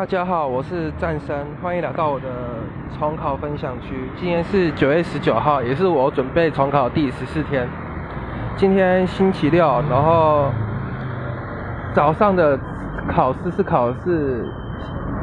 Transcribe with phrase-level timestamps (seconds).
[0.00, 2.26] 大家好，我是战生，欢迎来到我的
[2.98, 4.08] 重考分享区。
[4.16, 7.68] 今天是九月十九号，也是我准备重考第十四天。
[8.56, 10.46] 今天星期六，然后
[11.92, 12.58] 早上的
[13.10, 14.42] 考试是考试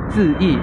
[0.09, 0.59] 字义，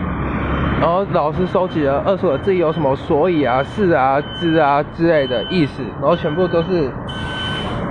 [0.80, 6.88] 然后老师收集了二十个字义有什么所以啊、是啊、之啊之类的意思，然后全部都是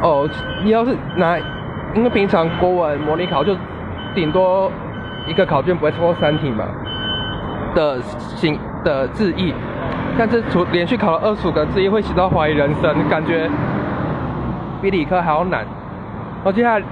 [0.01, 0.29] 哦，
[0.63, 1.37] 你要是拿，
[1.93, 3.53] 因为平常国文模拟考就
[4.15, 4.71] 顶多。
[5.27, 6.65] 一个考卷不会超过三题嘛。
[7.75, 9.51] 的形的字义，
[10.15, 13.50] 但是除连续考了二十五个字义，会写到怀疑人生，感觉
[14.79, 15.61] 比理科还要难。
[15.61, 16.86] 然后接下来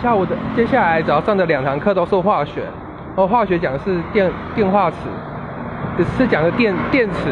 [0.00, 5.08] 下午的接下来早上的两堂课都是化学，然后化学讲的是电电化磁，
[6.16, 7.30] 是讲的电电池，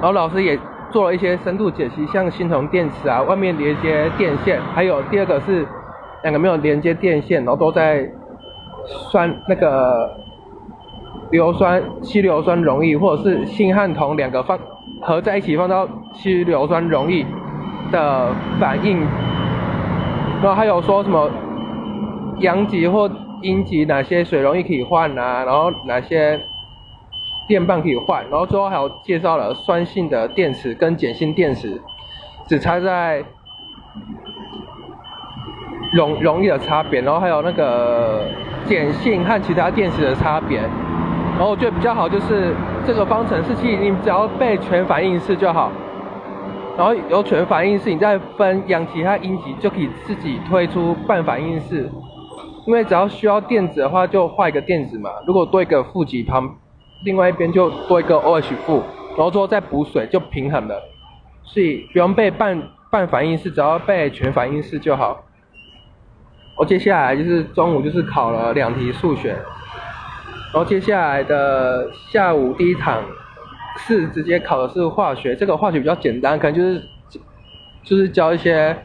[0.00, 0.58] 然后老师也
[0.90, 5.64] 做了一些深度解析，像新铜电池啊，外面连接电线，还有第二个是
[6.24, 8.10] 两个没有连接电线，然后都在。
[8.86, 10.16] 酸那个
[11.30, 14.58] 硫酸稀硫酸溶液，或者是锌和铜两个放
[15.00, 17.24] 合在一起放到稀硫酸溶液
[17.90, 19.00] 的反应，
[20.42, 21.30] 然后还有说什么
[22.40, 23.10] 阳极或
[23.40, 26.40] 阴极哪些水溶液可以换啊，然后哪些
[27.48, 31.80] 电棒可以换，然后最后还有介绍了酸性的电池跟碱性电池
[32.46, 33.24] 只差在
[35.92, 38.26] 容容易的差别，然后还有那个。
[38.68, 42.54] 碱性和其他电池的差别，然后我觉得比较好就是
[42.86, 45.70] 这个方程式器，你只要背全反应式就好，
[46.76, 51.90] 然后有全反应式，你再分阳极和阴极，就可以自己推出半反应式。
[52.64, 56.48] 因为只要需要电子的话，就画一个电子嘛，如果多一个负极旁，
[57.04, 58.82] 另外一边就多一个 OH 负，
[59.16, 60.80] 然后之后再补水就平衡了。
[61.42, 65.24] 所以不用背半半反应式，只要背全反应式就好。
[66.62, 73.02] 我接下来就是中午就是考了两题数学，然后接下来的下午第一堂
[73.78, 76.80] 是直接考的是化学，这个化学比较简单，可能就是
[77.82, 78.76] 就是教一些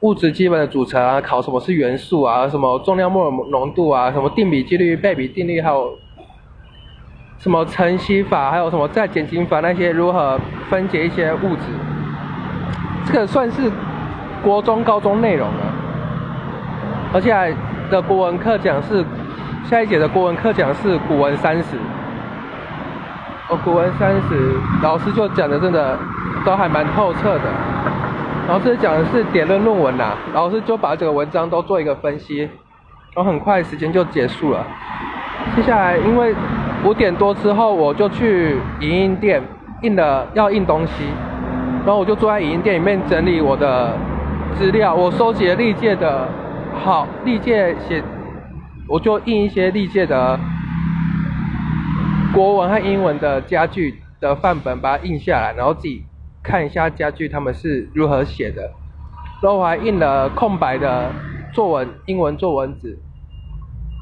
[0.00, 5.96] 物质基本的组成啊，考什么是元素啊，什么重量摩尔浓度啊，什么定比几率、倍比定律，还有
[7.38, 10.36] 什么晨曦法，还有什么再减轻法那些如何
[10.68, 11.62] 分解一些物质，
[13.04, 13.70] 这个算是
[14.42, 15.75] 国中、高中内容了。
[17.12, 17.32] 而且
[17.90, 19.04] 的国文课讲是
[19.64, 21.76] 下一节的国文课讲是古文三十，
[23.48, 25.96] 哦，古文三十老师就讲的真的
[26.44, 27.44] 都还蛮透彻的。
[28.48, 32.48] 老师讲的是点论论文呐，老师就把这个文章都做一个分析，
[33.14, 34.64] 然后很快时间就结束了。
[35.54, 36.34] 接下来因为
[36.84, 39.42] 五点多之后我就去影印店
[39.82, 41.04] 印了要印东西，
[41.84, 43.92] 然后我就坐在影印店里面整理我的
[44.54, 46.28] 资料，我收集了历届的。
[46.84, 48.02] 好，历届写，
[48.88, 50.38] 我就印一些历届的
[52.32, 56.04] 国文和英文的家具的范本，把它印下来，然后自己
[56.44, 58.70] 看一下家具他们是如何写的。
[59.42, 61.10] 然后我还印了空白的
[61.52, 62.96] 作文英文作文纸，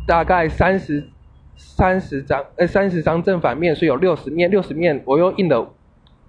[0.06, 1.09] 大概三十
[1.56, 5.73] 三十张，呃，三十张正反面，所以有六十面，六十面我又印了，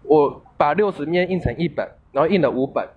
[0.04, 2.88] 我把六十面印成一本，然后印了五本。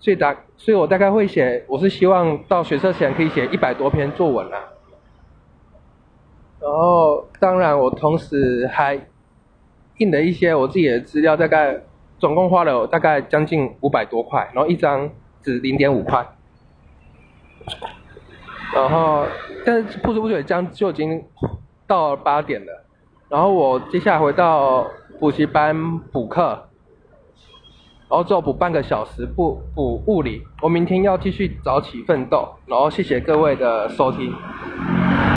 [0.00, 4.58] 所以大，所以我大概会写，我是希望到学测前可以写一百多篇作文啦。
[6.58, 8.98] 然后，当然我同时还
[9.98, 11.78] 印了一些我自己的资料，大概
[12.18, 15.10] 总共花了大概将近五百多块，然后一张
[15.42, 16.26] 纸零点五块。
[18.74, 19.26] 然后，
[19.66, 21.22] 但是不知不觉这样就已经
[21.86, 22.86] 到八点了。
[23.28, 26.69] 然后我接下来回到补习班补课。
[28.10, 30.42] 然后最后补半个小时，补补物理。
[30.60, 32.48] 我明天要继续早起奋斗。
[32.66, 34.34] 然后谢谢各位的收听。